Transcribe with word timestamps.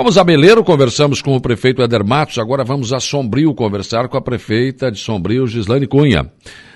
Vamos 0.00 0.16
a 0.16 0.24
Meleiro, 0.24 0.64
conversamos 0.64 1.20
com 1.20 1.36
o 1.36 1.42
prefeito 1.42 1.82
Eder 1.82 2.02
Matos, 2.02 2.38
agora 2.38 2.64
vamos 2.64 2.90
a 2.90 2.98
Sombrio 2.98 3.54
conversar 3.54 4.08
com 4.08 4.16
a 4.16 4.22
prefeita 4.22 4.90
de 4.90 4.98
Sombrio, 4.98 5.46
Gislane 5.46 5.86
Cunha. 5.86 6.24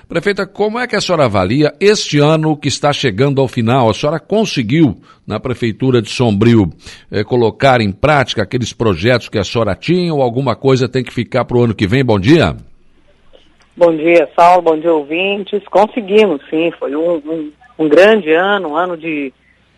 Prefeita, 0.07 0.47
como 0.47 0.79
é 0.79 0.87
que 0.87 0.95
a 0.95 1.01
senhora 1.01 1.25
avalia 1.25 1.73
este 1.81 2.19
ano 2.19 2.55
que 2.55 2.69
está 2.69 2.93
chegando 2.93 3.41
ao 3.41 3.49
final? 3.49 3.89
A 3.89 3.95
senhora 3.95 4.21
conseguiu, 4.21 4.97
na 5.27 5.41
Prefeitura 5.41 6.03
de 6.03 6.11
Sombrio, 6.11 6.69
eh, 7.11 7.25
colocar 7.25 7.81
em 7.81 7.91
prática 7.91 8.43
aqueles 8.43 8.75
projetos 8.75 9.31
que 9.31 9.39
a 9.39 9.43
senhora 9.43 9.75
tinha 9.75 10.13
ou 10.13 10.21
alguma 10.21 10.55
coisa 10.55 10.87
tem 10.87 11.03
que 11.03 11.11
ficar 11.11 11.47
para 11.47 11.57
o 11.57 11.65
ano 11.65 11.75
que 11.75 11.87
vem? 11.87 12.05
Bom 12.05 12.21
dia. 12.21 12.55
Bom 13.75 13.97
dia, 13.97 14.29
Saulo. 14.39 14.61
Bom 14.61 14.79
dia, 14.79 14.93
ouvintes. 14.93 15.63
Conseguimos, 15.71 16.43
sim. 16.51 16.71
Foi 16.79 16.95
um, 16.95 17.15
um, 17.15 17.53
um 17.79 17.89
grande 17.89 18.35
ano, 18.35 18.73
um 18.73 18.77
ano 18.77 18.99
de 18.99 19.33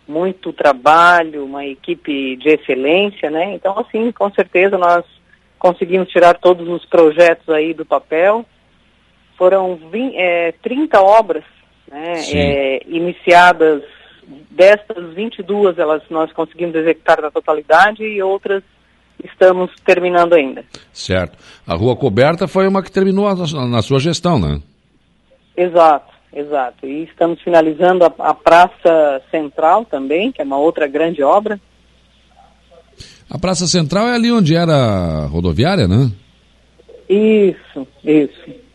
muito 0.07 0.53
trabalho, 0.53 1.45
uma 1.45 1.65
equipe 1.67 2.37
de 2.37 2.49
excelência, 2.49 3.31
né? 3.31 3.55
Então, 3.55 3.79
assim, 3.79 4.13
com 4.13 4.31
certeza 4.31 4.79
nós 4.79 5.05
conseguimos 5.59 6.09
tirar 6.09 6.35
todos 6.35 6.69
os 6.69 6.85
projetos 6.85 7.49
aí 7.49 7.75
do 7.75 7.85
papel 7.85 8.45
foram 9.37 9.77
20, 9.91 10.17
é, 10.17 10.53
30 10.63 11.01
obras 11.01 11.45
né, 11.91 12.15
é, 12.35 12.83
iniciadas, 12.87 13.83
destas 14.51 15.15
22 15.15 15.79
elas 15.79 16.03
nós 16.11 16.33
conseguimos 16.33 16.75
executar 16.75 17.21
na 17.21 17.31
totalidade 17.31 18.03
e 18.03 18.23
outras 18.23 18.63
estamos 19.23 19.71
terminando 19.85 20.35
ainda. 20.35 20.65
Certo. 20.93 21.39
A 21.67 21.75
rua 21.75 21.97
coberta 21.97 22.47
foi 22.47 22.67
uma 22.67 22.83
que 22.83 22.91
terminou 22.91 23.33
na, 23.35 23.83
sua 23.83 23.99
gestão, 23.99 24.39
né? 24.39 24.61
Exato, 25.57 26.13
exato. 26.33 26.87
E 26.87 27.05
estamos 27.05 27.41
finalizando 27.43 28.05
a, 28.05 28.13
a 28.19 28.35
Praça 28.35 29.23
Central 29.31 29.85
também, 29.85 30.33
que 30.33 30.41
é 30.41 30.45
uma 30.45 30.59
outra 30.59 30.87
grande 30.87 31.23
obra. 31.23 31.61
A 33.29 33.39
Praça 33.39 33.67
Central 33.67 34.07
é 34.09 34.15
ali 34.15 34.31
onde 34.31 34.55
era 34.55 34.75
a 34.75 35.27
rodoviária, 35.27 35.89
né? 35.89 36.11
Isso, 37.09 37.87
isso 38.05 38.67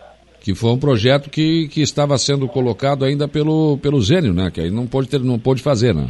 que 0.41 0.55
foi 0.55 0.71
um 0.71 0.79
projeto 0.79 1.29
que, 1.29 1.67
que 1.67 1.81
estava 1.81 2.17
sendo 2.17 2.47
colocado 2.47 3.05
ainda 3.05 3.27
pelo, 3.27 3.77
pelo 3.77 4.01
Zênio, 4.01 4.33
né? 4.33 4.49
Que 4.51 4.61
aí 4.61 4.71
não 4.71 4.87
pôde, 4.87 5.07
ter, 5.07 5.19
não 5.19 5.37
pôde 5.37 5.61
fazer, 5.61 5.93
né? 5.93 6.09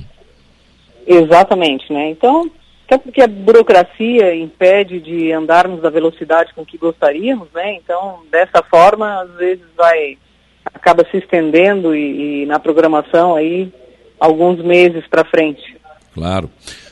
Exatamente, 1.05 1.91
né? 1.91 2.09
Então, 2.09 2.49
até 2.85 2.97
porque 2.97 3.21
a 3.21 3.27
burocracia 3.27 4.33
impede 4.33 5.01
de 5.01 5.33
andarmos 5.33 5.81
da 5.81 5.89
velocidade 5.89 6.53
com 6.53 6.65
que 6.65 6.77
gostaríamos, 6.77 7.49
né? 7.53 7.75
Então, 7.75 8.19
dessa 8.31 8.63
forma, 8.63 9.21
às 9.21 9.31
vezes 9.35 9.65
vai 9.75 10.17
acaba 10.65 11.05
se 11.09 11.17
estendendo 11.17 11.95
e, 11.95 12.43
e 12.43 12.45
na 12.45 12.59
programação 12.59 13.35
aí 13.35 13.71
alguns 14.19 14.63
meses 14.63 15.05
para 15.07 15.25
frente. 15.25 15.75
Claro. 16.13 16.49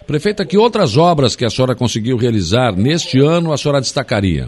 Prefeita, 0.07 0.45
que 0.45 0.57
outras 0.57 0.97
obras 0.97 1.35
que 1.35 1.45
a 1.45 1.49
senhora 1.49 1.75
conseguiu 1.75 2.17
realizar 2.17 2.75
neste 2.75 3.19
ano 3.19 3.53
a 3.53 3.57
senhora 3.57 3.79
destacaria? 3.79 4.47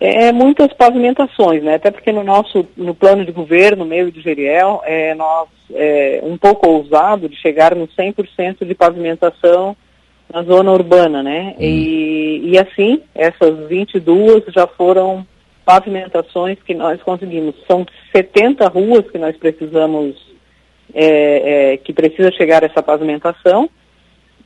É, 0.00 0.30
muitas 0.30 0.72
pavimentações, 0.74 1.62
né? 1.62 1.74
Até 1.74 1.90
porque 1.90 2.12
no 2.12 2.22
nosso 2.22 2.66
no 2.76 2.94
plano 2.94 3.24
de 3.24 3.32
governo, 3.32 3.84
meio 3.84 4.12
de 4.12 4.20
Geriel, 4.20 4.80
é, 4.84 5.14
nós 5.14 5.48
é 5.74 6.20
um 6.22 6.36
pouco 6.38 6.68
ousado 6.68 7.28
de 7.28 7.36
chegar 7.36 7.74
no 7.74 7.88
100% 7.88 8.64
de 8.64 8.74
pavimentação 8.74 9.76
na 10.32 10.42
zona 10.42 10.70
urbana, 10.70 11.22
né? 11.22 11.54
Hum. 11.58 11.62
E, 11.62 12.50
e 12.50 12.58
assim, 12.58 13.02
essas 13.14 13.68
22 13.68 14.44
já 14.54 14.66
foram 14.66 15.26
pavimentações 15.68 16.56
que 16.64 16.72
nós 16.72 16.98
conseguimos. 17.02 17.54
São 17.66 17.84
70 18.10 18.66
ruas 18.68 19.04
que 19.10 19.18
nós 19.18 19.36
precisamos, 19.36 20.16
é, 20.94 21.72
é, 21.74 21.76
que 21.76 21.92
precisa 21.92 22.32
chegar 22.32 22.62
essa 22.62 22.82
pavimentação. 22.82 23.68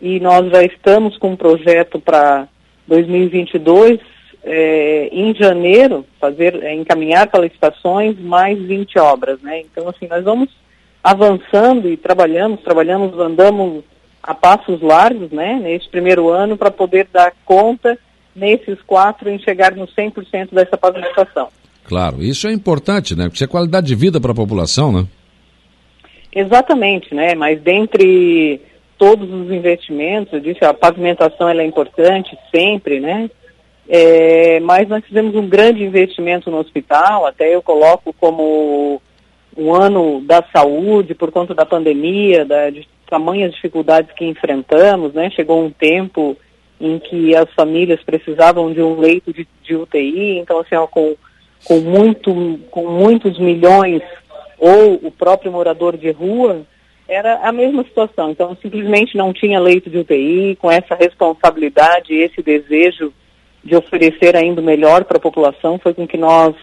E 0.01 0.19
nós 0.19 0.51
já 0.51 0.65
estamos 0.65 1.17
com 1.19 1.31
um 1.31 1.37
projeto 1.37 2.01
para 2.01 2.49
2022 2.89 4.01
é, 4.43 5.11
em 5.13 5.33
janeiro, 5.33 6.05
fazer, 6.19 6.61
é, 6.61 6.75
encaminhar 6.75 7.29
para 7.29 7.45
licitações 7.45 8.19
mais 8.19 8.59
20 8.59 8.99
obras, 8.99 9.41
né? 9.43 9.61
Então, 9.61 9.89
assim, 9.89 10.09
nós 10.09 10.25
vamos 10.25 10.51
avançando 11.05 11.89
e 11.89 11.97
trabalhamos, 11.97 12.63
trabalhamos, 12.63 13.17
andamos 13.17 13.85
a 14.21 14.35
passos 14.35 14.81
largos, 14.81 15.31
né, 15.31 15.61
neste 15.63 15.89
primeiro 15.89 16.31
ano, 16.31 16.57
para 16.57 16.71
poder 16.71 17.07
dar 17.13 17.33
conta, 17.45 17.97
nesses 18.35 18.81
quatro, 18.83 19.29
em 19.29 19.39
chegar 19.39 19.75
no 19.75 19.87
100% 19.87 20.49
dessa 20.53 20.77
pavimentação. 20.77 21.49
Claro, 21.85 22.23
isso 22.23 22.47
é 22.47 22.53
importante, 22.53 23.17
né, 23.17 23.25
porque 23.25 23.37
isso 23.37 23.45
é 23.45 23.49
qualidade 23.49 23.87
de 23.87 23.95
vida 23.95 24.21
para 24.21 24.33
a 24.33 24.35
população, 24.35 24.93
né? 24.93 25.07
Exatamente, 26.35 27.15
né, 27.15 27.35
mas 27.35 27.61
dentre 27.61 28.61
todos 28.97 29.31
os 29.31 29.51
investimentos, 29.51 30.33
eu 30.33 30.41
disse, 30.41 30.65
a 30.65 30.73
pavimentação 30.73 31.49
ela 31.49 31.63
é 31.63 31.67
importante 31.67 32.39
sempre, 32.55 33.01
né, 33.01 33.29
é, 33.89 34.61
mas 34.61 34.89
nós 34.89 35.05
fizemos 35.05 35.35
um 35.35 35.49
grande 35.49 35.83
investimento 35.83 36.51
no 36.51 36.59
hospital, 36.59 37.27
até 37.27 37.55
eu 37.55 37.61
coloco 37.61 38.13
como 38.15 39.03
um 39.57 39.75
ano 39.75 40.21
da 40.23 40.43
saúde 40.55 41.15
por 41.15 41.31
conta 41.31 41.55
da 41.55 41.67
pandemia, 41.67 42.45
da, 42.45 42.71
de 42.71 42.89
tamanhas 43.09 43.53
dificuldades 43.53 44.11
que 44.15 44.25
enfrentamos, 44.25 45.13
né? 45.13 45.31
Chegou 45.31 45.63
um 45.63 45.71
tempo 45.71 46.37
em 46.83 46.99
que 46.99 47.35
as 47.37 47.49
famílias 47.55 48.03
precisavam 48.03 48.73
de 48.73 48.83
um 48.83 48.99
leito 48.99 49.33
de, 49.33 49.47
de 49.63 49.77
UTI, 49.77 50.39
então 50.39 50.59
assim, 50.59 50.75
ó, 50.75 50.89
com, 50.89 51.15
com, 51.65 51.79
muito, 51.79 52.59
com 52.73 52.89
muitos 52.89 53.39
milhões, 53.39 54.03
ou 54.59 54.95
o 54.95 55.11
próprio 55.11 55.53
morador 55.53 55.97
de 55.97 56.11
rua, 56.11 56.63
era 57.09 57.37
a 57.37 57.53
mesma 57.53 57.85
situação. 57.85 58.31
Então 58.33 58.57
simplesmente 58.61 59.17
não 59.17 59.33
tinha 59.33 59.61
leito 59.61 59.89
de 59.89 59.99
UTI, 59.99 60.57
com 60.61 60.71
essa 60.71 60.97
responsabilidade, 60.97 62.15
esse 62.15 62.43
desejo 62.43 63.13
de 63.65 63.77
oferecer 63.77 64.35
ainda 64.35 64.61
melhor 64.61 65.05
para 65.05 65.19
a 65.19 65.21
população 65.21 65.79
foi 65.79 65.95
com 65.95 66.05
que 66.05 66.17
nós, 66.17 66.57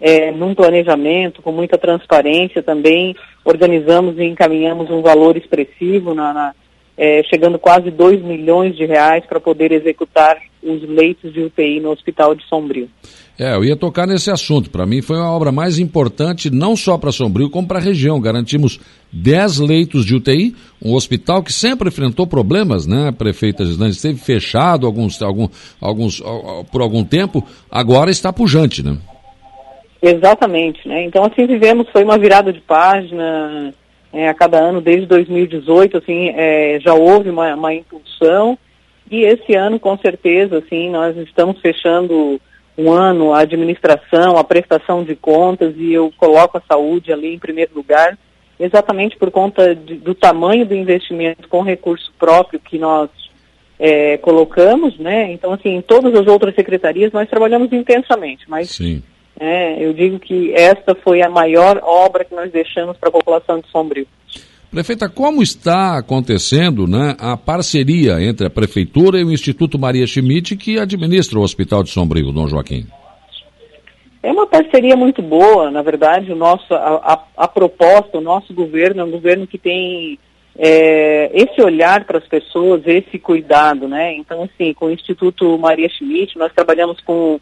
é, 0.00 0.30
num 0.30 0.54
planejamento, 0.54 1.42
com 1.42 1.52
muita 1.52 1.76
transparência 1.76 2.62
também, 2.62 3.14
organizamos 3.44 4.18
e 4.18 4.24
encaminhamos 4.24 4.90
um 4.90 5.02
valor 5.02 5.36
expressivo, 5.36 6.14
na, 6.14 6.32
na 6.32 6.54
é, 7.00 7.22
chegando 7.24 7.58
quase 7.58 7.90
2 7.90 8.20
milhões 8.20 8.76
de 8.76 8.84
reais 8.84 9.24
para 9.24 9.40
poder 9.40 9.72
executar 9.72 10.36
os 10.62 10.86
leitos 10.86 11.32
de 11.32 11.40
UTI 11.40 11.80
no 11.80 11.90
Hospital 11.90 12.34
de 12.34 12.46
Sombrio. 12.46 12.90
É, 13.38 13.54
eu 13.54 13.64
ia 13.64 13.74
tocar 13.74 14.06
nesse 14.06 14.30
assunto. 14.30 14.68
Para 14.68 14.84
mim 14.84 15.00
foi 15.00 15.16
uma 15.16 15.32
obra 15.32 15.50
mais 15.50 15.78
importante, 15.78 16.50
não 16.50 16.76
só 16.76 16.98
para 16.98 17.10
Sombrio, 17.10 17.48
como 17.48 17.66
para 17.66 17.78
a 17.78 17.82
região. 17.82 18.20
Garantimos 18.20 18.78
10 19.10 19.60
leitos 19.60 20.04
de 20.04 20.14
UTI, 20.14 20.54
um 20.84 20.94
hospital 20.94 21.42
que 21.42 21.54
sempre 21.54 21.88
enfrentou 21.88 22.26
problemas, 22.26 22.86
né, 22.86 23.10
prefeita 23.16 23.64
Gislane? 23.64 23.92
Esteve 23.92 24.18
fechado 24.18 24.86
alguns, 24.86 25.22
algum, 25.22 25.48
alguns, 25.80 26.22
por 26.70 26.82
algum 26.82 27.02
tempo, 27.02 27.42
agora 27.70 28.10
está 28.10 28.30
pujante, 28.30 28.84
né? 28.84 28.98
Exatamente, 30.02 30.86
né? 30.86 31.04
Então, 31.04 31.24
assim, 31.24 31.46
vivemos, 31.46 31.88
foi 31.90 32.04
uma 32.04 32.18
virada 32.18 32.52
de 32.52 32.60
página 32.60 33.72
é, 34.12 34.28
a 34.28 34.34
cada 34.34 34.58
ano, 34.58 34.80
desde 34.80 35.06
2018, 35.06 35.98
assim, 35.98 36.30
é, 36.30 36.78
já 36.80 36.94
houve 36.94 37.30
uma, 37.30 37.54
uma 37.54 37.74
impulsão, 37.74 38.58
e 39.10 39.22
esse 39.24 39.54
ano, 39.54 39.78
com 39.80 39.96
certeza, 39.98 40.58
assim, 40.58 40.88
nós 40.90 41.16
estamos 41.16 41.60
fechando 41.60 42.40
um 42.78 42.92
ano 42.92 43.34
a 43.34 43.40
administração, 43.40 44.36
a 44.36 44.44
prestação 44.44 45.04
de 45.04 45.14
contas 45.14 45.74
e 45.76 45.92
eu 45.92 46.12
coloco 46.16 46.56
a 46.56 46.62
saúde 46.66 47.12
ali 47.12 47.34
em 47.34 47.38
primeiro 47.38 47.72
lugar, 47.74 48.16
exatamente 48.58 49.16
por 49.16 49.30
conta 49.30 49.74
de, 49.74 49.96
do 49.96 50.14
tamanho 50.14 50.64
do 50.64 50.74
investimento 50.74 51.48
com 51.48 51.62
recurso 51.62 52.12
próprio 52.18 52.60
que 52.60 52.78
nós 52.78 53.10
é, 53.78 54.16
colocamos, 54.18 54.98
né? 54.98 55.32
Então, 55.32 55.52
assim, 55.52 55.76
em 55.76 55.82
todas 55.82 56.14
as 56.14 56.26
outras 56.26 56.54
secretarias 56.54 57.12
nós 57.12 57.28
trabalhamos 57.28 57.72
intensamente, 57.72 58.44
mas 58.48 58.70
Sim. 58.70 59.02
É, 59.42 59.82
eu 59.82 59.94
digo 59.94 60.20
que 60.20 60.52
esta 60.52 60.94
foi 60.94 61.22
a 61.22 61.30
maior 61.30 61.80
obra 61.82 62.26
que 62.26 62.34
nós 62.34 62.52
deixamos 62.52 62.98
para 62.98 63.08
a 63.08 63.12
população 63.12 63.58
de 63.58 63.66
Sombrio. 63.70 64.06
Prefeita, 64.70 65.08
como 65.08 65.42
está 65.42 65.98
acontecendo 65.98 66.86
né, 66.86 67.16
a 67.18 67.38
parceria 67.38 68.22
entre 68.22 68.46
a 68.46 68.50
Prefeitura 68.50 69.18
e 69.18 69.24
o 69.24 69.32
Instituto 69.32 69.78
Maria 69.78 70.06
Schmidt, 70.06 70.56
que 70.56 70.78
administra 70.78 71.38
o 71.38 71.42
Hospital 71.42 71.82
de 71.82 71.88
Sombrio, 71.88 72.30
Dom 72.30 72.46
Joaquim? 72.46 72.86
É 74.22 74.30
uma 74.30 74.46
parceria 74.46 74.94
muito 74.94 75.22
boa, 75.22 75.70
na 75.70 75.80
verdade, 75.80 76.30
o 76.30 76.36
nosso, 76.36 76.74
a, 76.74 76.96
a, 77.14 77.44
a 77.44 77.48
proposta, 77.48 78.18
o 78.18 78.20
nosso 78.20 78.52
governo 78.52 79.00
é 79.00 79.04
um 79.04 79.10
governo 79.10 79.46
que 79.46 79.56
tem 79.56 80.18
é, 80.58 81.30
esse 81.32 81.62
olhar 81.62 82.04
para 82.04 82.18
as 82.18 82.28
pessoas, 82.28 82.82
esse 82.86 83.18
cuidado, 83.18 83.88
né? 83.88 84.14
Então, 84.14 84.42
assim, 84.42 84.74
com 84.74 84.86
o 84.86 84.90
Instituto 84.90 85.58
Maria 85.58 85.88
Schmidt, 85.88 86.36
nós 86.36 86.52
trabalhamos 86.52 87.00
com 87.00 87.40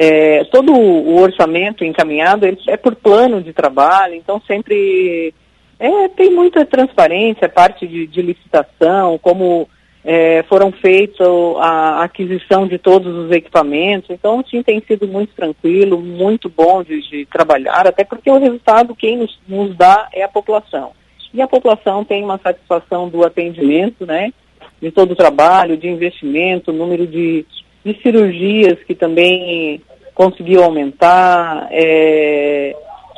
é, 0.00 0.44
todo 0.44 0.72
o 0.72 1.20
orçamento 1.20 1.84
encaminhado, 1.84 2.46
é 2.68 2.76
por 2.76 2.94
plano 2.94 3.42
de 3.42 3.52
trabalho, 3.52 4.14
então 4.14 4.40
sempre 4.46 5.34
é, 5.76 6.08
tem 6.10 6.30
muita 6.30 6.64
transparência, 6.64 7.48
parte 7.48 7.84
de, 7.84 8.06
de 8.06 8.22
licitação, 8.22 9.18
como 9.18 9.68
é, 10.04 10.44
foram 10.44 10.70
feitos 10.70 11.26
a 11.58 12.04
aquisição 12.04 12.68
de 12.68 12.78
todos 12.78 13.12
os 13.12 13.32
equipamentos. 13.32 14.08
Então, 14.10 14.44
sim, 14.48 14.62
tem 14.62 14.80
sido 14.86 15.08
muito 15.08 15.34
tranquilo, 15.34 15.98
muito 16.00 16.48
bom 16.48 16.84
de, 16.84 17.02
de 17.10 17.26
trabalhar, 17.26 17.88
até 17.88 18.04
porque 18.04 18.30
o 18.30 18.38
resultado 18.38 18.94
quem 18.94 19.16
nos, 19.16 19.36
nos, 19.48 19.76
dá 19.76 20.08
é 20.12 20.22
a 20.22 20.28
população. 20.28 20.92
E 21.34 21.42
a 21.42 21.48
população 21.48 22.04
tem 22.04 22.22
uma 22.22 22.38
satisfação 22.38 23.08
do 23.08 23.26
atendimento, 23.26 24.06
né? 24.06 24.32
de 24.80 24.92
todo 24.92 25.10
o 25.10 25.16
trabalho, 25.16 25.76
de 25.76 25.88
investimento, 25.88 26.72
número 26.72 27.04
de, 27.04 27.44
de 27.92 28.02
cirurgias 28.02 28.78
que 28.86 28.94
também 28.94 29.80
conseguiu 30.14 30.62
aumentar, 30.62 31.68
é, 31.70 32.74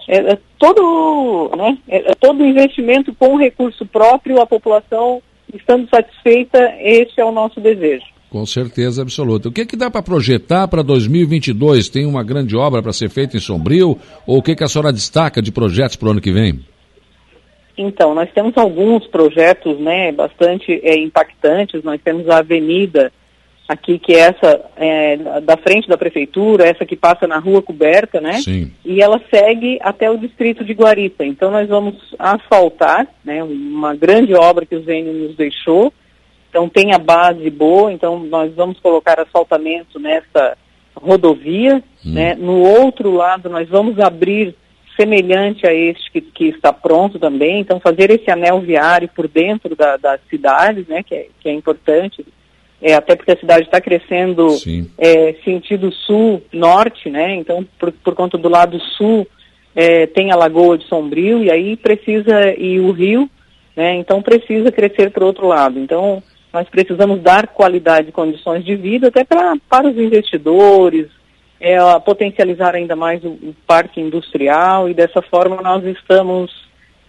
é, 0.09 0.33
é 0.33 0.39
todo, 0.59 1.51
né, 1.57 1.79
é, 1.89 2.11
é 2.11 2.15
todo 2.15 2.45
investimento 2.45 3.15
com 3.15 3.37
recurso 3.37 3.87
próprio, 3.87 4.41
a 4.41 4.47
população 4.47 5.23
estando 5.53 5.89
satisfeita, 5.89 6.75
esse 6.79 7.21
é 7.21 7.25
o 7.25 7.33
nosso 7.33 7.61
desejo. 7.61 8.05
Com 8.31 8.47
certeza 8.47 9.03
absoluta. 9.03 9.49
O 9.49 9.53
que, 9.53 9.67
que 9.67 9.77
dá 9.77 9.91
para 9.91 10.03
projetar 10.03 10.69
para 10.69 10.83
2022? 10.83 11.89
Tem 11.89 12.07
uma 12.07 12.23
grande 12.23 12.57
obra 12.57 12.81
para 12.81 12.93
ser 12.93 13.11
feita 13.11 13.37
em 13.37 13.41
Sombrio? 13.41 13.99
Ou 14.25 14.39
o 14.39 14.43
que, 14.43 14.55
que 14.55 14.63
a 14.63 14.69
senhora 14.69 14.93
destaca 14.93 15.43
de 15.43 15.51
projetos 15.51 15.97
para 15.97 16.09
o 16.09 16.11
ano 16.13 16.21
que 16.21 16.31
vem? 16.31 16.61
Então, 17.77 18.15
nós 18.15 18.31
temos 18.33 18.57
alguns 18.57 19.05
projetos 19.09 19.81
né, 19.81 20.13
bastante 20.13 20.81
é, 20.85 20.97
impactantes. 20.97 21.83
Nós 21.83 22.01
temos 22.05 22.29
a 22.29 22.39
avenida 22.39 23.11
aqui, 23.73 23.99
que 23.99 24.13
é 24.13 24.19
essa 24.19 24.61
é, 24.77 25.17
da 25.41 25.57
frente 25.57 25.89
da 25.89 25.97
prefeitura, 25.97 26.67
essa 26.67 26.85
que 26.85 26.97
passa 26.97 27.27
na 27.27 27.39
rua 27.39 27.63
coberta, 27.63 28.21
né? 28.21 28.35
Sim. 28.35 28.73
E 28.85 29.01
ela 29.01 29.21
segue 29.33 29.79
até 29.81 30.11
o 30.11 30.19
distrito 30.19 30.65
de 30.65 30.73
Guarita. 30.73 31.25
Então, 31.25 31.51
nós 31.51 31.69
vamos 31.69 31.95
asfaltar, 32.19 33.07
né, 33.25 33.43
uma 33.43 33.95
grande 33.95 34.35
obra 34.35 34.67
que 34.67 34.75
o 34.75 34.83
Zênio 34.83 35.13
nos 35.13 35.37
deixou 35.37 35.93
então 36.51 36.69
tem 36.69 36.93
a 36.93 36.99
base 36.99 37.49
boa, 37.49 37.93
então 37.93 38.19
nós 38.19 38.53
vamos 38.55 38.79
colocar 38.81 39.19
asfaltamento 39.21 39.99
nessa 40.01 40.59
rodovia, 40.95 41.83
hum. 42.05 42.13
né? 42.13 42.35
No 42.35 42.61
outro 42.61 43.13
lado 43.13 43.49
nós 43.49 43.69
vamos 43.69 43.99
abrir 44.01 44.55
semelhante 44.97 45.67
a 45.67 45.73
este 45.73 46.11
que, 46.11 46.21
que, 46.21 46.45
está 46.49 46.73
pronto 46.73 47.19
também, 47.19 47.61
então 47.61 47.81
fazer 47.81 48.11
esse 48.11 48.31
anel 48.31 48.61
viário 48.61 49.09
por 49.15 49.29
dentro 49.29 49.75
da, 49.77 49.97
das 49.97 50.21
cidades, 50.29 50.87
né? 50.89 51.03
Que 51.05 51.15
é, 51.15 51.27
que 51.41 51.49
é 51.49 51.53
importante, 51.53 52.27
é, 52.82 52.94
até 52.94 53.15
porque 53.15 53.32
a 53.32 53.37
cidade 53.37 53.65
está 53.65 53.81
crescendo 53.81 54.49
é, 54.97 55.35
sentido 55.44 55.93
sul-norte, 55.93 57.11
né? 57.11 57.35
Então 57.35 57.67
por, 57.79 57.93
por 57.93 58.15
conta 58.15 58.38
do 58.38 58.49
lado 58.49 58.81
sul 58.97 59.27
é, 59.75 60.06
tem 60.06 60.32
a 60.32 60.37
Lagoa 60.37 60.79
de 60.79 60.87
Sombrio 60.87 61.44
e 61.44 61.50
aí 61.50 61.77
precisa 61.77 62.55
e 62.56 62.81
o 62.81 62.91
rio, 62.91 63.29
né? 63.77 63.97
Então 63.97 64.23
precisa 64.23 64.73
crescer 64.73 65.11
para 65.11 65.25
o 65.25 65.27
outro 65.27 65.47
lado. 65.47 65.79
Então 65.79 66.23
nós 66.53 66.69
precisamos 66.69 67.21
dar 67.21 67.49
qualidade 67.49 68.09
e 68.09 68.12
condições 68.12 68.65
de 68.65 68.75
vida 68.75 69.09
até 69.09 69.25
pra, 69.25 69.55
para 69.69 69.88
os 69.88 69.97
investidores, 69.97 71.06
é, 71.61 71.76
potencializar 72.00 72.75
ainda 72.75 72.97
mais 72.97 73.23
o, 73.23 73.29
o 73.29 73.55
parque 73.67 74.00
industrial 74.00 74.88
e 74.88 74.94
dessa 74.94 75.21
forma 75.21 75.61
nós 75.61 75.85
estamos 75.85 76.50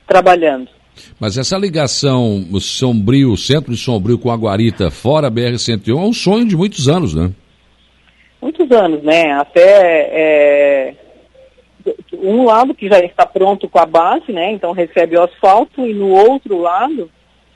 trabalhando. 0.06 0.68
Mas 1.20 1.38
essa 1.38 1.58
ligação 1.58 2.46
Sombrio, 2.60 3.36
centro 3.38 3.72
de 3.72 3.78
Sombrio 3.78 4.18
com 4.18 4.32
a 4.32 4.36
Guarita, 4.36 4.90
fora 4.90 5.28
a 5.28 5.32
BR-101, 5.32 5.90
é 5.90 5.96
um 5.96 6.14
sonho 6.14 6.46
de 6.46 6.56
muitos 6.56 6.88
anos, 6.88 7.14
né? 7.14 7.32
Muitos 8.42 8.72
anos, 8.72 9.04
né? 9.04 9.32
Até 9.34 9.62
é, 9.62 10.96
um 12.14 12.46
lado 12.46 12.74
que 12.74 12.88
já 12.88 13.00
está 13.00 13.26
pronto 13.26 13.68
com 13.68 13.80
a 13.80 13.86
base, 13.86 14.32
né? 14.32 14.52
Então 14.52 14.72
recebe 14.72 15.18
o 15.18 15.24
asfalto, 15.24 15.86
e 15.86 15.94
no 15.94 16.10
outro 16.10 16.60
lado 16.60 17.10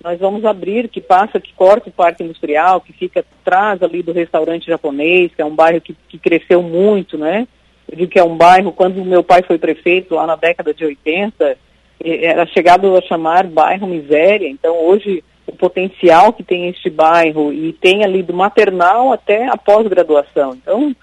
nós 0.04 0.20
vamos 0.20 0.46
abrir, 0.46 0.88
que 0.88 1.02
passa, 1.02 1.40
que 1.40 1.52
corta 1.54 1.90
o 1.90 1.92
parque 1.92 2.24
industrial, 2.24 2.80
que 2.80 2.94
fica 2.94 3.26
atrás 3.42 3.82
ali 3.82 4.04
do 4.04 4.12
restaurante 4.12 4.68
japonês, 4.68 5.32
que 5.36 5.42
é 5.42 5.46
um 5.46 5.56
bairro 5.56 5.82
que, 5.82 5.96
que 6.08 6.20
cresceu 6.20 6.62
muito, 6.62 7.18
né? 7.18 7.48
Eu 7.90 7.98
digo 7.98 8.12
que 8.12 8.20
é 8.20 8.24
um 8.24 8.38
bairro, 8.38 8.72
quando 8.72 9.04
meu 9.04 9.24
pai 9.24 9.42
foi 9.42 9.58
prefeito, 9.58 10.16
lá 10.16 10.28
na 10.28 10.36
década 10.36 10.74
de 10.74 10.86
80, 10.86 11.58
era 12.04 12.46
chegado 12.48 12.96
a 12.96 13.02
chamar 13.02 13.48
bairro 13.48 13.88
miséria, 13.88 14.48
então 14.48 14.86
hoje 14.86 15.24
o 15.48 15.52
potencial 15.52 16.34
que 16.34 16.44
tem 16.44 16.68
este 16.70 16.90
bairro 16.90 17.54
e 17.54 17.72
tem 17.74 18.04
ali 18.04 18.24
do 18.24 18.34
maternal 18.34 19.14
até 19.14 19.48
a 19.48 19.56
pós-graduação. 19.56 20.54
Então, 20.54 20.96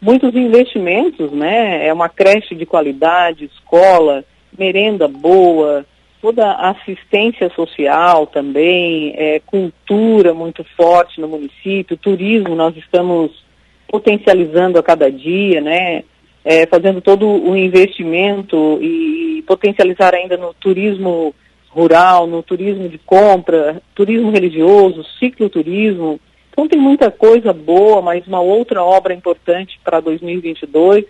muitos 0.00 0.34
investimentos, 0.34 1.32
né? 1.32 1.86
É 1.86 1.92
uma 1.92 2.08
creche 2.08 2.54
de 2.54 2.64
qualidade, 2.64 3.46
escola, 3.46 4.24
merenda 4.56 5.08
boa, 5.08 5.84
toda 6.20 6.46
a 6.46 6.70
assistência 6.70 7.50
social 7.50 8.26
também, 8.26 9.14
é, 9.16 9.40
cultura 9.40 10.34
muito 10.34 10.64
forte 10.76 11.20
no 11.20 11.28
município, 11.28 11.96
turismo 11.96 12.54
nós 12.54 12.76
estamos 12.76 13.44
potencializando 13.88 14.78
a 14.78 14.82
cada 14.82 15.10
dia, 15.10 15.60
né? 15.60 16.04
É, 16.44 16.66
fazendo 16.66 17.00
todo 17.00 17.26
o 17.26 17.56
investimento 17.56 18.78
e 18.80 19.42
potencializar 19.46 20.14
ainda 20.14 20.36
no 20.36 20.54
turismo 20.54 21.34
rural, 21.68 22.26
no 22.26 22.42
turismo 22.42 22.88
de 22.88 22.98
compra, 22.98 23.82
turismo 23.94 24.30
religioso, 24.30 25.04
cicloturismo. 25.18 26.18
Então 26.50 26.66
tem 26.66 26.80
muita 26.80 27.10
coisa 27.10 27.52
boa, 27.52 28.00
mas 28.00 28.26
uma 28.26 28.40
outra 28.40 28.82
obra 28.82 29.12
importante 29.12 29.78
para 29.84 30.00
2022 30.00 31.04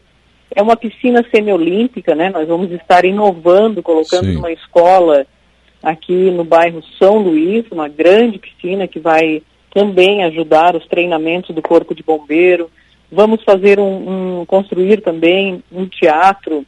é 0.54 0.62
uma 0.62 0.76
piscina 0.76 1.24
semiolímpica, 1.30 2.14
né? 2.14 2.30
Nós 2.30 2.48
vamos 2.48 2.70
estar 2.72 3.04
inovando, 3.04 3.82
colocando 3.82 4.26
Sim. 4.26 4.36
uma 4.36 4.50
escola 4.50 5.26
aqui 5.82 6.30
no 6.30 6.44
bairro 6.44 6.82
São 6.98 7.18
Luís, 7.18 7.64
uma 7.70 7.88
grande 7.88 8.38
piscina 8.38 8.88
que 8.88 8.98
vai 8.98 9.42
também 9.72 10.24
ajudar 10.24 10.74
os 10.74 10.86
treinamentos 10.86 11.54
do 11.54 11.62
corpo 11.62 11.94
de 11.94 12.02
bombeiro. 12.02 12.70
Vamos 13.10 13.42
fazer 13.42 13.80
um, 13.80 14.40
um 14.40 14.46
construir 14.46 15.00
também 15.00 15.62
um 15.72 15.86
teatro. 15.86 16.64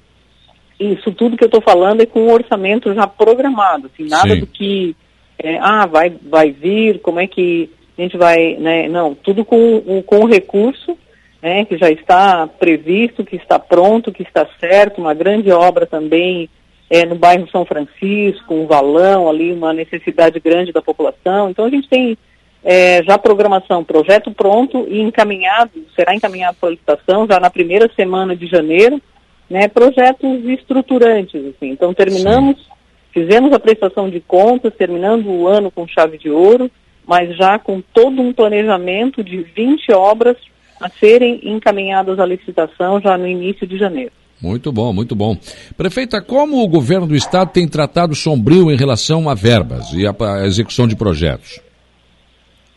Isso 0.79 1.13
tudo 1.13 1.37
que 1.37 1.45
eu 1.45 1.49
estou 1.49 1.61
falando 1.61 2.01
é 2.01 2.07
com 2.07 2.21
um 2.21 2.33
orçamento 2.33 2.93
já 2.95 3.07
programado, 3.07 3.91
assim, 3.93 4.09
nada 4.09 4.35
Sim. 4.35 4.41
do 4.41 4.47
que 4.47 4.97
é, 5.39 5.59
ah 5.59 5.87
vai 5.87 6.11
vai 6.11 6.51
vir, 6.51 7.01
como 7.01 7.21
é 7.21 7.27
que 7.27 7.71
a 7.99 8.03
gente 8.03 8.17
vai, 8.17 8.57
né? 8.57 8.89
Não, 8.89 9.15
tudo 9.15 9.45
com 9.45 10.03
com 10.03 10.25
recurso 10.25 10.97
né, 11.43 11.65
que 11.65 11.77
já 11.77 11.91
está 11.91 12.47
previsto, 12.47 13.25
que 13.25 13.37
está 13.37 13.59
pronto, 13.59 14.13
que 14.13 14.23
está 14.23 14.47
certo, 14.59 15.01
uma 15.01 15.15
grande 15.15 15.51
obra 15.51 15.87
também 15.87 16.49
é, 16.89 17.07
no 17.07 17.15
bairro 17.15 17.49
São 17.51 17.65
Francisco, 17.65 18.55
um 18.55 18.67
valão 18.67 19.29
ali, 19.29 19.53
uma 19.53 19.73
necessidade 19.73 20.39
grande 20.41 20.73
da 20.73 20.83
população. 20.83 21.49
Então 21.49 21.65
a 21.65 21.71
gente 21.71 21.89
tem 21.89 22.19
é, 22.63 23.03
já 23.03 23.17
programação, 23.19 23.83
projeto 23.83 24.31
pronto 24.31 24.87
e 24.89 25.01
encaminhado, 25.01 25.71
será 25.97 26.15
encaminhado 26.15 26.57
para 26.61 26.69
a 26.69 26.73
licitação 26.73 27.27
já 27.27 27.41
na 27.41 27.51
primeira 27.51 27.91
semana 27.95 28.37
de 28.37 28.47
janeiro, 28.47 29.01
né, 29.49 29.67
projetos 29.69 30.45
estruturantes, 30.45 31.41
assim. 31.47 31.71
Então 31.71 31.93
terminamos, 31.95 32.57
Sim. 32.57 32.65
fizemos 33.13 33.53
a 33.53 33.59
prestação 33.59 34.09
de 34.09 34.21
contas, 34.21 34.75
terminando 34.75 35.27
o 35.27 35.49
ano 35.49 35.71
com 35.71 35.89
chave 35.89 36.19
de 36.19 36.31
ouro, 36.31 36.71
mas 37.07 37.37
já 37.37 37.59
com 37.59 37.81
todo 37.81 38.21
um 38.23 38.33
planejamento 38.33 39.25
de 39.25 39.39
20 39.39 39.93
obras 39.93 40.37
a 40.81 40.89
serem 40.89 41.41
encaminhadas 41.43 42.19
à 42.19 42.27
licitação 42.27 43.01
já 43.01 43.19
no 43.19 43.27
início 43.27 43.67
de 43.67 43.77
janeiro. 43.77 44.13
Muito 44.41 44.73
bom, 44.73 44.93
muito 44.93 45.15
bom. 45.15 45.37
Prefeita, 45.77 46.23
como 46.23 46.63
o 46.63 46.69
governo 46.69 47.07
do 47.07 47.15
estado 47.15 47.51
tem 47.53 47.69
tratado 47.69 48.15
Sombrio 48.15 48.71
em 48.71 48.77
relação 48.77 49.29
a 49.29 49.35
verbas 49.35 49.93
e 49.93 50.07
a, 50.07 50.47
execução 50.47 50.89
de 50.89 50.97
projetos? 50.97 51.61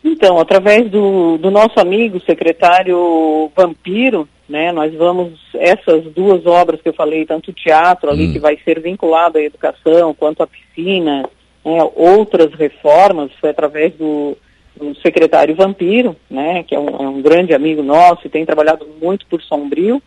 Então, 0.04 0.38
através 0.38 0.90
do, 0.90 1.38
do 1.38 1.50
nosso 1.50 1.80
amigo 1.80 2.20
secretário 2.20 3.50
Vampiro, 3.56 4.28
né, 4.46 4.70
nós 4.70 4.92
vamos, 4.94 5.32
essas 5.54 6.04
duas 6.12 6.44
obras 6.44 6.80
que 6.82 6.90
eu 6.90 6.92
falei, 6.92 7.24
tanto 7.24 7.50
o 7.50 7.54
teatro 7.54 8.10
ali, 8.10 8.28
hum. 8.28 8.32
que 8.34 8.38
vai 8.38 8.58
ser 8.62 8.80
vinculado 8.80 9.38
à 9.38 9.42
educação, 9.42 10.12
quanto 10.12 10.42
a 10.42 10.46
piscina, 10.46 11.22
né, 11.64 11.90
outras 11.96 12.52
reformas, 12.52 13.30
foi 13.40 13.48
através 13.48 13.94
do, 13.94 14.36
o 14.78 14.94
secretário 14.96 15.54
Vampiro, 15.54 16.14
né, 16.28 16.62
que 16.64 16.74
é 16.74 16.78
um, 16.78 16.88
é 16.88 17.08
um, 17.08 17.22
grande 17.22 17.54
amigo 17.54 17.82
nosso 17.82 18.26
e 18.26 18.30
tem 18.30 18.44
trabalhado 18.44 18.86
muito 19.00 19.24
por 19.26 19.40
Sombrio, 19.40 20.02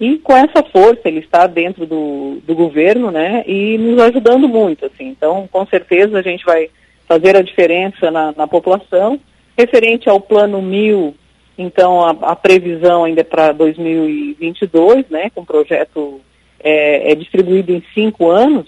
e 0.00 0.16
com 0.16 0.34
essa 0.34 0.62
força 0.62 1.02
ele 1.04 1.20
está 1.20 1.46
dentro 1.46 1.84
do, 1.84 2.38
do 2.46 2.54
governo, 2.54 3.10
né, 3.10 3.44
e 3.46 3.76
nos 3.76 4.00
ajudando 4.00 4.48
muito, 4.48 4.86
assim. 4.86 5.08
Então, 5.08 5.46
com 5.52 5.66
certeza 5.66 6.18
a 6.18 6.22
gente 6.22 6.42
vai 6.44 6.70
fazer 7.06 7.36
a 7.36 7.42
diferença 7.42 8.10
na, 8.10 8.32
na 8.32 8.46
população. 8.46 9.20
Referente 9.56 10.08
ao 10.08 10.20
plano 10.20 10.62
mil, 10.62 11.14
então 11.56 12.00
a, 12.04 12.10
a 12.10 12.36
previsão 12.36 13.04
ainda 13.04 13.20
é 13.20 13.24
para 13.24 13.52
2022, 13.52 15.08
né, 15.10 15.30
com 15.30 15.42
o 15.42 15.46
projeto 15.46 16.20
é, 16.58 17.12
é 17.12 17.14
distribuído 17.14 17.72
em 17.72 17.82
cinco 17.94 18.30
anos, 18.30 18.66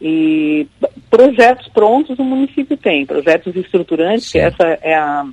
e 0.00 0.66
projetos 1.10 1.68
prontos 1.68 2.18
o 2.18 2.24
município 2.24 2.76
tem, 2.76 3.06
projetos 3.06 3.54
estruturantes, 3.56 4.26
Sim. 4.26 4.32
que 4.32 4.38
essa 4.38 4.78
é 4.82 4.94
a, 4.94 5.26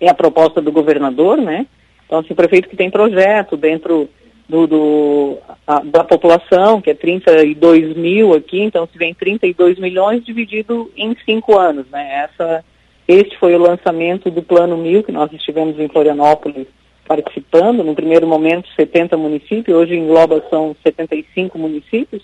é 0.00 0.08
a 0.08 0.14
proposta 0.14 0.60
do 0.60 0.70
governador, 0.70 1.38
né? 1.38 1.66
Então, 2.06 2.18
assim, 2.18 2.32
o 2.32 2.36
prefeito 2.36 2.68
que 2.68 2.76
tem 2.76 2.90
projeto 2.90 3.56
dentro 3.56 4.08
do, 4.48 4.66
do 4.66 5.38
a, 5.66 5.80
da 5.80 6.04
população, 6.04 6.80
que 6.80 6.90
é 6.90 6.94
32 6.94 7.96
mil 7.96 8.34
aqui, 8.34 8.60
então 8.60 8.88
se 8.90 8.98
vem 8.98 9.14
32 9.14 9.78
milhões 9.78 10.24
dividido 10.24 10.90
em 10.96 11.16
cinco 11.24 11.56
anos, 11.56 11.86
né? 11.88 12.24
Essa, 12.24 12.64
este 13.12 13.38
foi 13.38 13.54
o 13.54 13.58
lançamento 13.58 14.30
do 14.30 14.42
Plano 14.42 14.76
Mil, 14.76 15.02
que 15.02 15.12
nós 15.12 15.32
estivemos 15.32 15.78
em 15.78 15.88
Florianópolis 15.88 16.66
participando, 17.06 17.82
no 17.82 17.94
primeiro 17.94 18.24
momento 18.24 18.68
70 18.76 19.16
municípios, 19.16 19.76
hoje 19.76 19.96
engloba 19.96 20.44
são 20.48 20.76
75 20.80 21.58
municípios, 21.58 22.22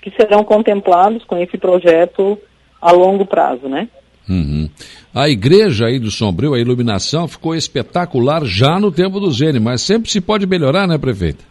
que 0.00 0.10
serão 0.12 0.42
contemplados 0.42 1.22
com 1.24 1.36
esse 1.36 1.58
projeto 1.58 2.38
a 2.80 2.90
longo 2.90 3.26
prazo, 3.26 3.68
né? 3.68 3.86
Uhum. 4.26 4.68
A 5.14 5.28
igreja 5.28 5.86
aí 5.86 5.98
do 5.98 6.10
Sombrio, 6.10 6.54
a 6.54 6.58
iluminação 6.58 7.28
ficou 7.28 7.54
espetacular 7.54 8.42
já 8.44 8.80
no 8.80 8.90
tempo 8.90 9.20
do 9.20 9.30
Zene, 9.30 9.60
mas 9.60 9.82
sempre 9.82 10.10
se 10.10 10.22
pode 10.22 10.46
melhorar, 10.46 10.86
né, 10.86 10.96
prefeita? 10.96 11.44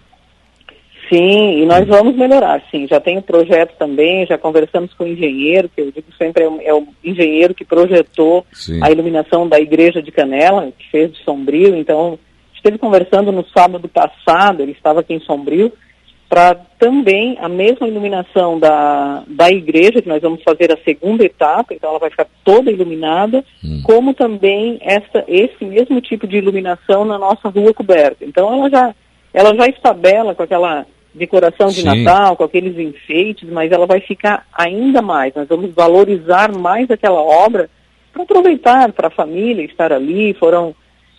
Sim, 1.13 1.61
e 1.61 1.65
nós 1.67 1.87
vamos 1.87 2.15
melhorar, 2.15 2.63
sim. 2.71 2.87
Já 2.87 2.99
tem 2.99 3.19
o 3.19 3.21
projeto 3.21 3.77
também, 3.77 4.25
já 4.25 4.35
conversamos 4.35 4.91
com 4.95 5.03
o 5.03 5.07
engenheiro, 5.07 5.69
que 5.69 5.79
eu 5.79 5.91
digo 5.91 6.07
sempre 6.17 6.43
é 6.43 6.49
o, 6.49 6.59
é 6.59 6.73
o 6.73 6.87
engenheiro 7.03 7.53
que 7.53 7.63
projetou 7.63 8.43
sim. 8.51 8.79
a 8.81 8.89
iluminação 8.89 9.47
da 9.47 9.59
igreja 9.59 10.01
de 10.01 10.11
Canela, 10.11 10.71
que 10.75 10.89
fez 10.89 11.11
de 11.13 11.23
Sombrio. 11.23 11.75
Então, 11.75 12.17
esteve 12.55 12.79
conversando 12.79 13.31
no 13.31 13.45
sábado 13.55 13.87
passado, 13.87 14.61
ele 14.63 14.71
estava 14.71 15.01
aqui 15.01 15.13
em 15.13 15.19
Sombrio, 15.19 15.71
para 16.27 16.55
também 16.79 17.37
a 17.39 17.47
mesma 17.47 17.87
iluminação 17.87 18.57
da, 18.57 19.23
da 19.27 19.51
igreja, 19.51 20.01
que 20.01 20.09
nós 20.09 20.19
vamos 20.19 20.41
fazer 20.41 20.71
a 20.71 20.83
segunda 20.83 21.23
etapa, 21.23 21.75
então 21.75 21.91
ela 21.91 21.99
vai 21.99 22.09
ficar 22.09 22.25
toda 22.43 22.71
iluminada, 22.71 23.45
hum. 23.63 23.83
como 23.83 24.15
também 24.15 24.79
essa, 24.81 25.23
esse 25.27 25.63
mesmo 25.63 26.01
tipo 26.01 26.25
de 26.25 26.37
iluminação 26.37 27.05
na 27.05 27.19
nossa 27.19 27.49
rua 27.49 27.71
coberta. 27.71 28.25
Então 28.25 28.51
ela 28.51 28.67
já, 28.67 28.95
ela 29.31 29.55
já 29.55 29.67
estabela 29.67 30.33
com 30.33 30.41
aquela 30.41 30.87
decoração 31.13 31.67
de 31.67 31.81
Sim. 31.81 32.03
Natal, 32.03 32.35
com 32.35 32.43
aqueles 32.43 32.77
enfeites, 32.77 33.49
mas 33.49 33.71
ela 33.71 33.85
vai 33.85 33.99
ficar 33.99 34.45
ainda 34.53 35.01
mais. 35.01 35.33
Nós 35.35 35.47
vamos 35.47 35.73
valorizar 35.73 36.51
mais 36.51 36.89
aquela 36.89 37.21
obra 37.21 37.69
para 38.11 38.23
aproveitar 38.23 38.91
para 38.91 39.07
a 39.07 39.11
família 39.11 39.63
estar 39.63 39.91
ali. 39.93 40.33
Foram 40.33 40.75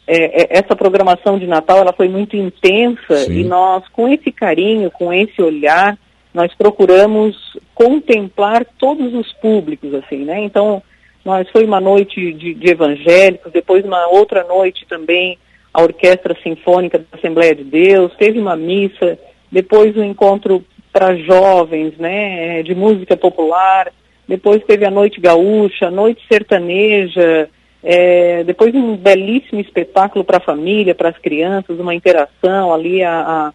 é, 0.06 0.42
é, 0.42 0.58
essa 0.58 0.76
programação 0.76 1.38
de 1.38 1.46
Natal 1.46 1.78
ela 1.78 1.92
foi 1.92 2.08
muito 2.08 2.36
intensa 2.36 3.16
Sim. 3.16 3.40
e 3.40 3.44
nós, 3.44 3.86
com 3.88 4.08
esse 4.08 4.30
carinho, 4.30 4.90
com 4.90 5.12
esse 5.12 5.40
olhar, 5.40 5.96
nós 6.32 6.52
procuramos 6.54 7.36
contemplar 7.74 8.66
todos 8.78 9.14
os 9.14 9.32
públicos, 9.34 9.94
assim, 9.94 10.24
né? 10.24 10.40
Então, 10.40 10.82
nós 11.24 11.48
foi 11.50 11.64
uma 11.64 11.80
noite 11.80 12.32
de, 12.32 12.52
de 12.54 12.70
evangélicos, 12.70 13.52
depois 13.52 13.84
uma 13.84 14.08
outra 14.08 14.44
noite 14.44 14.84
também 14.86 15.38
a 15.74 15.82
Orquestra 15.82 16.36
Sinfônica 16.40 17.00
da 17.00 17.18
Assembleia 17.18 17.52
de 17.52 17.64
Deus, 17.64 18.14
teve 18.16 18.38
uma 18.38 18.54
missa, 18.54 19.18
depois 19.54 19.96
um 19.96 20.02
encontro 20.02 20.64
para 20.92 21.14
jovens, 21.14 21.96
né, 21.96 22.60
de 22.64 22.74
música 22.74 23.16
popular, 23.16 23.92
depois 24.26 24.64
teve 24.64 24.84
a 24.84 24.90
Noite 24.90 25.20
Gaúcha, 25.20 25.86
a 25.86 25.90
Noite 25.92 26.24
Sertaneja, 26.28 27.48
é, 27.84 28.42
depois 28.42 28.74
um 28.74 28.96
belíssimo 28.96 29.60
espetáculo 29.60 30.24
para 30.24 30.38
a 30.38 30.44
família, 30.44 30.94
para 30.94 31.10
as 31.10 31.18
crianças, 31.18 31.78
uma 31.78 31.94
interação 31.94 32.74
ali, 32.74 33.04
a, 33.04 33.20
a, 33.20 33.52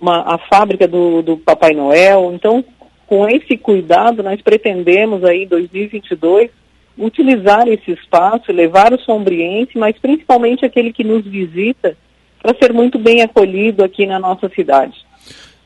uma, 0.00 0.34
a 0.34 0.38
fábrica 0.38 0.88
do, 0.88 1.20
do 1.20 1.36
Papai 1.36 1.74
Noel. 1.74 2.32
Então, 2.32 2.64
com 3.06 3.28
esse 3.28 3.58
cuidado, 3.58 4.22
nós 4.22 4.40
pretendemos 4.40 5.24
aí, 5.24 5.44
2022, 5.44 6.50
utilizar 6.96 7.68
esse 7.68 7.90
espaço, 7.90 8.50
levar 8.50 8.94
o 8.94 9.00
sombriense, 9.00 9.76
mas 9.76 9.98
principalmente 9.98 10.64
aquele 10.64 10.90
que 10.90 11.04
nos 11.04 11.26
visita, 11.26 11.96
para 12.40 12.56
ser 12.56 12.72
muito 12.72 12.98
bem 12.98 13.20
acolhido 13.20 13.84
aqui 13.84 14.06
na 14.06 14.18
nossa 14.18 14.48
cidade. 14.50 15.04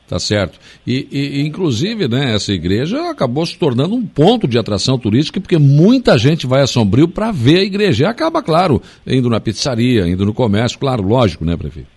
Tá 0.09 0.17
certo. 0.17 0.59
E, 0.87 1.07
e, 1.11 1.41
inclusive, 1.45 2.07
né, 2.07 2.33
essa 2.33 2.51
igreja 2.51 3.11
acabou 3.11 3.45
se 3.45 3.55
tornando 3.59 3.93
um 3.93 4.03
ponto 4.03 4.47
de 4.47 4.57
atração 4.57 4.97
turística, 4.97 5.39
porque 5.39 5.59
muita 5.59 6.17
gente 6.17 6.47
vai 6.47 6.63
a 6.63 6.67
Sombrio 6.67 7.07
para 7.07 7.31
ver 7.31 7.59
a 7.59 7.63
igreja. 7.63 8.03
E 8.03 8.07
acaba, 8.07 8.41
claro, 8.41 8.81
indo 9.05 9.29
na 9.29 9.39
pizzaria, 9.39 10.07
indo 10.07 10.25
no 10.25 10.33
comércio, 10.33 10.79
claro, 10.79 11.03
lógico, 11.03 11.45
né, 11.45 11.55
prefeito? 11.55 11.87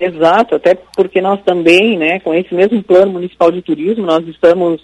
Exato, 0.00 0.54
até 0.54 0.76
porque 0.96 1.20
nós 1.20 1.42
também, 1.42 1.98
né, 1.98 2.20
com 2.20 2.32
esse 2.32 2.54
mesmo 2.54 2.80
plano 2.80 3.10
municipal 3.10 3.50
de 3.50 3.60
turismo, 3.60 4.06
nós 4.06 4.24
estamos 4.28 4.80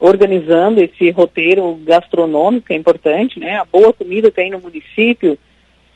organizando 0.00 0.82
esse 0.82 1.10
roteiro 1.12 1.78
gastronômico, 1.84 2.72
é 2.72 2.76
importante, 2.76 3.38
né? 3.38 3.56
A 3.56 3.64
boa 3.64 3.92
comida 3.92 4.32
tem 4.32 4.50
no 4.50 4.58
município, 4.58 5.38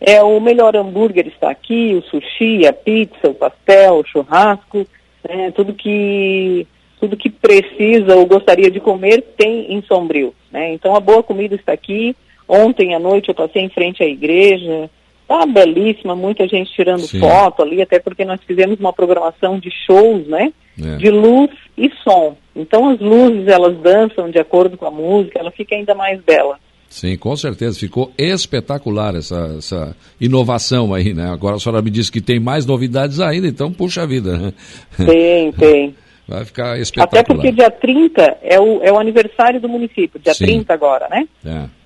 é 0.00 0.22
o 0.22 0.40
melhor 0.40 0.76
hambúrguer 0.76 1.26
está 1.26 1.50
aqui, 1.50 1.92
o 1.94 2.02
sushi, 2.02 2.66
a 2.66 2.72
pizza, 2.72 3.28
o 3.28 3.34
pastel, 3.34 3.94
o 3.94 4.06
churrasco 4.06 4.86
né, 5.28 5.50
tudo 5.52 5.72
que 5.74 6.66
tudo 7.00 7.16
que 7.16 7.28
precisa 7.28 8.14
ou 8.14 8.24
gostaria 8.26 8.70
de 8.70 8.78
comer 8.78 9.22
tem 9.36 9.72
em 9.72 9.82
Sombrio, 9.82 10.32
né? 10.52 10.72
Então 10.72 10.94
a 10.94 11.00
boa 11.00 11.20
comida 11.20 11.56
está 11.56 11.72
aqui. 11.72 12.14
Ontem 12.46 12.94
à 12.94 12.98
noite 13.00 13.28
eu 13.28 13.34
passei 13.34 13.62
em 13.62 13.68
frente 13.68 14.04
à 14.04 14.06
igreja, 14.06 14.88
tá 15.26 15.44
belíssima, 15.44 16.14
muita 16.14 16.46
gente 16.46 16.72
tirando 16.72 17.00
Sim. 17.00 17.18
foto 17.18 17.62
ali, 17.62 17.82
até 17.82 17.98
porque 17.98 18.24
nós 18.24 18.40
fizemos 18.46 18.78
uma 18.78 18.92
programação 18.92 19.58
de 19.58 19.68
shows, 19.84 20.28
né? 20.28 20.52
É. 20.80 20.96
De 20.96 21.10
luz 21.10 21.50
e 21.76 21.90
som. 22.04 22.36
Então 22.54 22.90
as 22.90 23.00
luzes 23.00 23.48
elas 23.48 23.76
dançam 23.78 24.30
de 24.30 24.38
acordo 24.38 24.76
com 24.76 24.86
a 24.86 24.90
música, 24.90 25.40
ela 25.40 25.50
fica 25.50 25.74
ainda 25.74 25.94
mais 25.94 26.20
bela. 26.20 26.58
Sim, 26.92 27.16
com 27.16 27.34
certeza. 27.34 27.78
Ficou 27.78 28.12
espetacular 28.18 29.14
essa, 29.14 29.54
essa 29.56 29.96
inovação 30.20 30.92
aí, 30.92 31.14
né? 31.14 31.30
Agora 31.30 31.56
a 31.56 31.58
senhora 31.58 31.80
me 31.80 31.90
disse 31.90 32.12
que 32.12 32.20
tem 32.20 32.38
mais 32.38 32.66
novidades 32.66 33.18
ainda, 33.18 33.48
então 33.48 33.72
puxa 33.72 34.06
vida. 34.06 34.36
Né? 34.36 34.52
Tem, 34.98 35.52
tem. 35.52 35.94
Vai 36.28 36.44
ficar 36.44 36.78
espetacular. 36.78 37.20
Até 37.20 37.34
porque 37.34 37.50
dia 37.50 37.70
30 37.70 38.38
é 38.42 38.60
o, 38.60 38.82
é 38.82 38.92
o 38.92 38.98
aniversário 38.98 39.58
do 39.58 39.68
município, 39.68 40.20
dia 40.20 40.34
Sim. 40.34 40.44
30 40.44 40.72
agora, 40.72 41.08
né? 41.08 41.26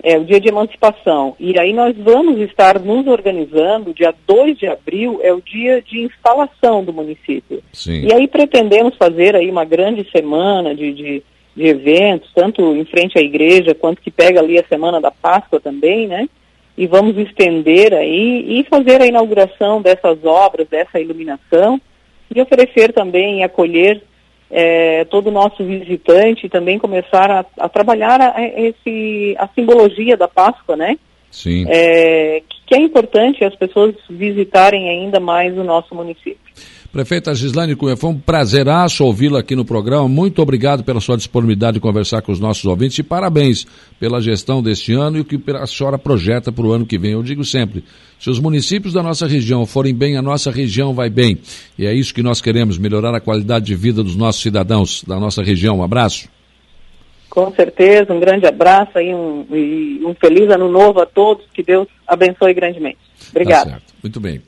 É. 0.02 0.14
é 0.14 0.18
o 0.18 0.24
dia 0.24 0.40
de 0.40 0.48
emancipação. 0.48 1.36
E 1.38 1.56
aí 1.58 1.72
nós 1.72 1.96
vamos 1.96 2.40
estar 2.40 2.78
nos 2.80 3.06
organizando, 3.06 3.94
dia 3.94 4.12
2 4.26 4.58
de 4.58 4.66
abril 4.66 5.20
é 5.22 5.32
o 5.32 5.40
dia 5.40 5.80
de 5.80 6.00
instalação 6.00 6.84
do 6.84 6.92
município. 6.92 7.62
Sim. 7.72 8.06
E 8.06 8.12
aí 8.12 8.26
pretendemos 8.26 8.96
fazer 8.96 9.36
aí 9.36 9.48
uma 9.48 9.64
grande 9.64 10.04
semana 10.10 10.74
de, 10.74 10.92
de 10.92 11.22
de 11.56 11.66
eventos, 11.66 12.30
tanto 12.34 12.76
em 12.76 12.84
frente 12.84 13.18
à 13.18 13.22
igreja, 13.22 13.74
quanto 13.74 14.02
que 14.02 14.10
pega 14.10 14.40
ali 14.40 14.58
a 14.58 14.66
semana 14.66 15.00
da 15.00 15.10
Páscoa 15.10 15.58
também, 15.58 16.06
né? 16.06 16.28
E 16.76 16.86
vamos 16.86 17.16
estender 17.16 17.94
aí 17.94 18.60
e 18.60 18.64
fazer 18.64 19.00
a 19.00 19.06
inauguração 19.06 19.80
dessas 19.80 20.22
obras, 20.22 20.68
dessa 20.68 21.00
iluminação, 21.00 21.80
e 22.34 22.40
oferecer 22.40 22.92
também 22.92 23.40
e 23.40 23.42
acolher 23.42 24.02
é, 24.50 25.04
todo 25.06 25.28
o 25.28 25.32
nosso 25.32 25.64
visitante 25.64 26.46
e 26.46 26.50
também 26.50 26.78
começar 26.78 27.30
a, 27.30 27.46
a 27.58 27.68
trabalhar 27.68 28.20
a, 28.20 28.36
a, 28.36 28.46
esse, 28.46 29.34
a 29.38 29.48
simbologia 29.48 30.16
da 30.16 30.28
Páscoa, 30.28 30.76
né? 30.76 30.98
Sim. 31.30 31.64
É, 31.68 32.42
que 32.66 32.74
é 32.74 32.78
importante 32.78 33.44
as 33.44 33.54
pessoas 33.54 33.94
visitarem 34.08 34.88
ainda 34.88 35.18
mais 35.18 35.56
o 35.56 35.64
nosso 35.64 35.94
município. 35.94 36.38
Prefeita 36.96 37.34
Gislaine 37.34 37.76
Cunha, 37.76 37.94
foi 37.94 38.08
um 38.08 38.18
prazeraço 38.18 39.04
ouvi-la 39.04 39.40
aqui 39.40 39.54
no 39.54 39.66
programa. 39.66 40.08
Muito 40.08 40.40
obrigado 40.40 40.82
pela 40.82 40.98
sua 40.98 41.14
disponibilidade 41.14 41.74
de 41.74 41.80
conversar 41.80 42.22
com 42.22 42.32
os 42.32 42.40
nossos 42.40 42.64
ouvintes 42.64 42.98
e 42.98 43.02
parabéns 43.02 43.66
pela 44.00 44.18
gestão 44.18 44.62
deste 44.62 44.94
ano 44.94 45.18
e 45.18 45.20
o 45.20 45.24
que 45.26 45.38
a 45.50 45.66
senhora 45.66 45.98
projeta 45.98 46.50
para 46.50 46.64
o 46.64 46.72
ano 46.72 46.86
que 46.86 46.96
vem. 46.96 47.12
Eu 47.12 47.22
digo 47.22 47.44
sempre, 47.44 47.84
se 48.18 48.30
os 48.30 48.40
municípios 48.40 48.94
da 48.94 49.02
nossa 49.02 49.26
região 49.26 49.66
forem 49.66 49.94
bem, 49.94 50.16
a 50.16 50.22
nossa 50.22 50.50
região 50.50 50.94
vai 50.94 51.10
bem. 51.10 51.36
E 51.78 51.84
é 51.84 51.92
isso 51.92 52.14
que 52.14 52.22
nós 52.22 52.40
queremos, 52.40 52.78
melhorar 52.78 53.14
a 53.14 53.20
qualidade 53.20 53.66
de 53.66 53.74
vida 53.74 54.02
dos 54.02 54.16
nossos 54.16 54.40
cidadãos 54.40 55.04
da 55.06 55.20
nossa 55.20 55.42
região. 55.42 55.80
Um 55.80 55.82
abraço. 55.82 56.30
Com 57.28 57.52
certeza, 57.52 58.10
um 58.14 58.20
grande 58.20 58.46
abraço 58.46 58.98
e 58.98 59.14
um, 59.14 59.46
e 59.54 60.00
um 60.02 60.14
feliz 60.14 60.48
ano 60.48 60.70
novo 60.70 60.98
a 61.02 61.04
todos. 61.04 61.44
Que 61.52 61.62
Deus 61.62 61.88
abençoe 62.06 62.54
grandemente. 62.54 62.96
Obrigada. 63.28 63.72
Tá 63.72 63.80
Muito 64.02 64.18
bem. 64.18 64.40